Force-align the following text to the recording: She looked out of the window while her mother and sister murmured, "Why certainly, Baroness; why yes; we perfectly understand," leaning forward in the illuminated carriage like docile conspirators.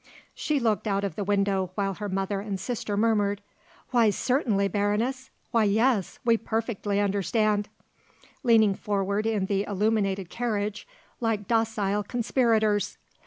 She 0.33 0.59
looked 0.59 0.87
out 0.87 1.03
of 1.03 1.15
the 1.15 1.23
window 1.23 1.69
while 1.75 1.93
her 1.93 2.09
mother 2.09 2.39
and 2.41 2.59
sister 2.59 2.97
murmured, 2.97 3.39
"Why 3.91 4.09
certainly, 4.09 4.67
Baroness; 4.67 5.29
why 5.51 5.65
yes; 5.65 6.17
we 6.25 6.37
perfectly 6.37 6.99
understand," 6.99 7.69
leaning 8.41 8.73
forward 8.73 9.27
in 9.27 9.45
the 9.45 9.61
illuminated 9.61 10.27
carriage 10.31 10.87
like 11.19 11.47
docile 11.47 12.01
conspirators. 12.01 12.97